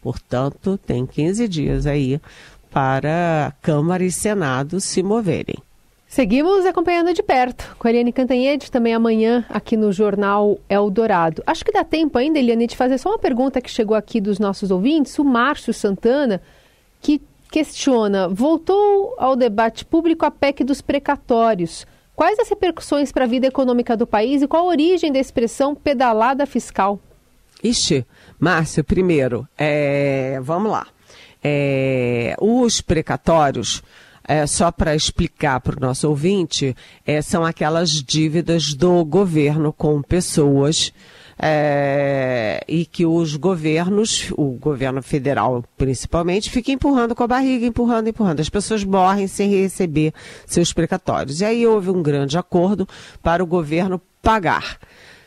Portanto, 0.00 0.78
tem 0.86 1.06
15 1.06 1.46
dias 1.48 1.86
aí 1.86 2.20
para 2.70 3.52
Câmara 3.60 4.04
e 4.04 4.10
Senado 4.10 4.80
se 4.80 5.02
moverem. 5.02 5.56
Seguimos 6.10 6.66
acompanhando 6.66 7.14
de 7.14 7.22
perto 7.22 7.76
com 7.78 7.86
a 7.86 7.90
Eliane 7.90 8.12
Cantanhede, 8.12 8.68
também 8.68 8.92
amanhã 8.92 9.44
aqui 9.48 9.76
no 9.76 9.92
Jornal 9.92 10.58
Eldorado. 10.68 11.40
Acho 11.46 11.64
que 11.64 11.70
dá 11.70 11.84
tempo 11.84 12.18
ainda, 12.18 12.36
Eliane, 12.36 12.66
de 12.66 12.76
fazer 12.76 12.98
só 12.98 13.10
uma 13.10 13.18
pergunta 13.18 13.60
que 13.60 13.70
chegou 13.70 13.96
aqui 13.96 14.20
dos 14.20 14.40
nossos 14.40 14.72
ouvintes. 14.72 15.16
O 15.20 15.24
Márcio 15.24 15.72
Santana, 15.72 16.42
que 17.00 17.22
questiona: 17.50 18.28
voltou 18.28 19.14
ao 19.18 19.36
debate 19.36 19.84
público 19.84 20.26
a 20.26 20.32
PEC 20.32 20.64
dos 20.64 20.80
precatórios. 20.80 21.86
Quais 22.16 22.40
as 22.40 22.48
repercussões 22.48 23.12
para 23.12 23.24
a 23.24 23.28
vida 23.28 23.46
econômica 23.46 23.96
do 23.96 24.06
país 24.06 24.42
e 24.42 24.48
qual 24.48 24.64
a 24.64 24.72
origem 24.72 25.12
da 25.12 25.18
expressão 25.20 25.76
pedalada 25.76 26.44
fiscal? 26.44 26.98
Ixi, 27.62 28.04
Márcio, 28.40 28.82
primeiro, 28.82 29.46
é, 29.58 30.40
vamos 30.42 30.72
lá. 30.72 30.86
É, 31.44 32.34
os 32.40 32.80
precatórios, 32.80 33.82
é, 34.26 34.46
só 34.46 34.72
para 34.72 34.94
explicar 34.94 35.60
para 35.60 35.76
o 35.76 35.80
nosso 35.80 36.08
ouvinte, 36.08 36.74
é, 37.06 37.20
são 37.20 37.44
aquelas 37.44 37.90
dívidas 37.90 38.72
do 38.72 39.04
governo 39.04 39.74
com 39.74 40.00
pessoas 40.00 40.90
é, 41.38 42.64
e 42.66 42.86
que 42.86 43.04
os 43.04 43.36
governos, 43.36 44.30
o 44.32 44.52
governo 44.52 45.02
federal 45.02 45.62
principalmente, 45.76 46.50
fica 46.50 46.72
empurrando 46.72 47.14
com 47.14 47.22
a 47.22 47.28
barriga, 47.28 47.66
empurrando, 47.66 48.08
empurrando. 48.08 48.40
As 48.40 48.48
pessoas 48.48 48.84
morrem 48.84 49.26
sem 49.26 49.50
receber 49.50 50.14
seus 50.46 50.72
precatórios. 50.72 51.42
E 51.42 51.44
aí 51.44 51.66
houve 51.66 51.90
um 51.90 52.02
grande 52.02 52.38
acordo 52.38 52.88
para 53.22 53.42
o 53.42 53.46
governo 53.46 54.00
pagar. 54.22 54.78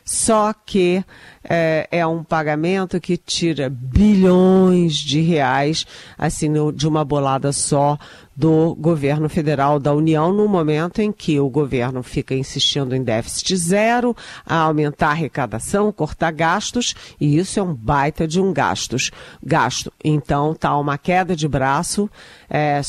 Só 0.05 0.53
que 0.53 1.03
é, 1.43 1.87
é, 1.91 2.07
um 2.07 2.23
pagamento 2.23 2.99
que 2.99 3.17
tira 3.17 3.69
bilhões 3.69 4.95
de 4.95 5.21
reais, 5.21 5.85
assim, 6.17 6.51
de 6.73 6.87
uma 6.87 7.03
bolada 7.03 7.51
só 7.51 7.97
do 8.35 8.75
governo 8.75 9.29
federal 9.29 9.79
da 9.79 9.93
União, 9.93 10.33
no 10.33 10.47
momento 10.47 10.99
em 10.99 11.11
que 11.11 11.39
o 11.39 11.49
governo 11.49 12.01
fica 12.01 12.33
insistindo 12.33 12.95
em 12.95 13.03
déficit 13.03 13.55
zero, 13.55 14.15
a 14.45 14.57
aumentar 14.57 15.09
a 15.09 15.11
arrecadação, 15.11 15.91
cortar 15.91 16.31
gastos, 16.31 16.95
e 17.19 17.37
isso 17.37 17.59
é 17.59 17.63
um 17.63 17.73
baita 17.73 18.27
de 18.27 18.41
um 18.41 18.51
gastos, 18.51 19.11
gasto. 19.41 19.93
Então, 20.03 20.55
tá 20.55 20.75
uma 20.77 20.97
queda 20.97 21.35
de 21.35 21.47
braço, 21.47 22.09
é, 22.49 22.81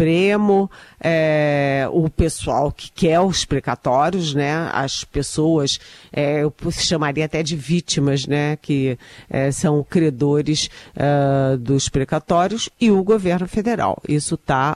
Supremo, 0.00 0.70
é, 0.98 1.86
o 1.92 2.08
pessoal 2.08 2.72
que 2.72 2.90
quer 2.90 3.20
os 3.20 3.44
precatórios, 3.44 4.32
né? 4.32 4.70
As 4.72 5.04
pessoas, 5.04 5.78
é, 6.10 6.42
eu 6.42 6.54
chamaria 6.70 7.26
até 7.26 7.42
de 7.42 7.54
vítimas, 7.54 8.26
né? 8.26 8.56
Que 8.56 8.98
é, 9.28 9.52
são 9.52 9.84
credores 9.84 10.70
é, 10.96 11.54
dos 11.58 11.90
precatórios 11.90 12.70
e 12.80 12.90
o 12.90 13.04
governo 13.04 13.46
federal. 13.46 14.00
Isso 14.08 14.36
está 14.36 14.74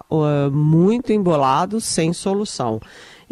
muito 0.52 1.10
embolado, 1.10 1.80
sem 1.80 2.12
solução. 2.12 2.78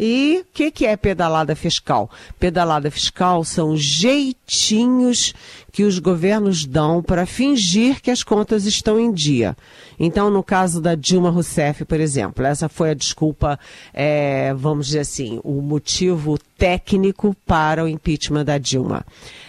E 0.05 0.41
o 0.41 0.45
que, 0.53 0.69
que 0.69 0.85
é 0.85 0.97
pedalada 0.97 1.55
fiscal? 1.55 2.11
Pedalada 2.37 2.91
fiscal 2.91 3.41
são 3.45 3.77
jeitinhos 3.77 5.33
que 5.71 5.85
os 5.85 5.97
governos 5.97 6.65
dão 6.65 7.01
para 7.01 7.25
fingir 7.25 8.01
que 8.01 8.11
as 8.11 8.21
contas 8.21 8.65
estão 8.65 8.99
em 8.99 9.13
dia. 9.13 9.55
Então, 9.97 10.29
no 10.29 10.43
caso 10.43 10.81
da 10.81 10.93
Dilma 10.93 11.29
Rousseff, 11.29 11.85
por 11.85 12.01
exemplo, 12.01 12.45
essa 12.45 12.67
foi 12.67 12.89
a 12.89 12.93
desculpa, 12.93 13.57
é, 13.93 14.53
vamos 14.53 14.87
dizer 14.87 14.99
assim, 14.99 15.39
o 15.41 15.61
motivo 15.61 16.37
técnico 16.57 17.33
para 17.45 17.81
o 17.81 17.87
impeachment 17.87 18.43
da 18.43 18.57
Dilma. 18.57 19.05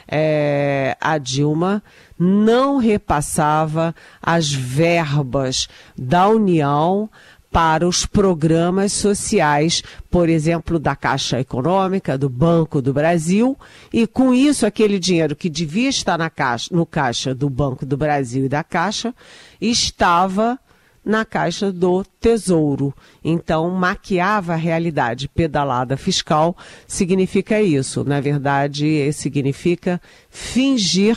É, 0.07 0.97
a 1.01 1.19
Dilma 1.19 1.83
não 2.17 2.77
repassava 2.77 3.93
as 4.23 4.53
verbas 4.53 5.67
da 5.99 6.29
União 6.29 7.11
para 7.55 7.87
os 7.87 8.05
programas 8.05 8.93
sociais, 8.93 9.81
por 10.11 10.29
exemplo, 10.29 10.77
da 10.77 10.97
Caixa 10.97 11.39
Econômica, 11.39 12.19
do 12.19 12.29
Banco 12.29 12.83
do 12.83 12.93
Brasil, 12.93 13.57
e 13.93 14.09
com 14.09 14.35
isso 14.35 14.67
aquele 14.67 14.99
dinheiro 14.99 15.37
que 15.37 15.49
devia 15.49 15.89
estar 15.89 16.19
na 16.19 16.29
caixa, 16.29 16.75
no 16.75 16.85
caixa 16.85 17.33
do 17.33 17.49
Banco 17.49 17.87
do 17.87 17.97
Brasil 17.97 18.47
e 18.47 18.49
da 18.49 18.65
Caixa 18.65 19.15
estava 19.61 20.59
na 21.05 21.25
caixa 21.25 21.71
do 21.71 22.03
Tesouro. 22.21 22.93
Então, 23.23 23.71
maquiava 23.71 24.55
a 24.55 24.57
realidade. 24.57 25.29
Pedalada 25.29 25.97
fiscal 25.97 26.57
significa 26.89 27.63
isso. 27.63 28.03
Na 28.03 28.21
verdade, 28.21 29.13
significa 29.13 30.01
fingir 30.29 31.17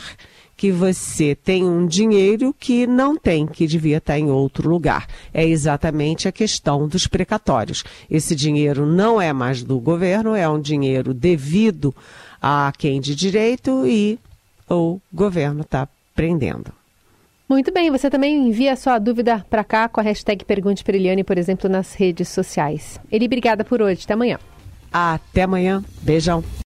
que 0.58 0.72
você 0.72 1.36
tem 1.36 1.64
um 1.64 1.86
dinheiro 1.86 2.52
que 2.58 2.84
não 2.84 3.16
tem, 3.16 3.46
que 3.46 3.64
devia 3.64 3.98
estar 3.98 4.18
em 4.18 4.28
outro 4.28 4.68
lugar. 4.68 5.06
É 5.32 5.46
exatamente 5.46 6.26
a 6.26 6.32
questão 6.32 6.88
dos 6.88 7.06
precatórios. 7.06 7.84
Esse 8.10 8.34
dinheiro 8.34 8.84
não 8.84 9.22
é 9.22 9.32
mais 9.32 9.62
do 9.62 9.78
governo, 9.78 10.34
é 10.34 10.48
um 10.48 10.60
dinheiro 10.60 11.14
devido 11.14 11.94
a 12.42 12.72
quem 12.76 13.00
de 13.00 13.14
direito 13.14 13.86
e 13.86 14.18
o 14.68 14.98
governo 15.14 15.60
está 15.60 15.88
prendendo. 16.12 16.72
Muito 17.48 17.72
bem, 17.72 17.88
você 17.92 18.10
também 18.10 18.48
envia 18.48 18.74
sua 18.74 18.98
dúvida 18.98 19.46
para 19.48 19.62
cá 19.62 19.88
com 19.88 20.00
a 20.00 20.02
hashtag 20.02 20.44
Pergunte 20.44 20.82
para 20.82 20.96
Eliane, 20.96 21.22
por 21.22 21.38
exemplo, 21.38 21.70
nas 21.70 21.94
redes 21.94 22.28
sociais. 22.28 23.00
Eli, 23.12 23.26
obrigada 23.26 23.64
por 23.64 23.80
hoje. 23.80 24.02
Até 24.02 24.14
amanhã. 24.14 24.40
Até 24.92 25.42
amanhã. 25.42 25.84
Beijão. 26.02 26.42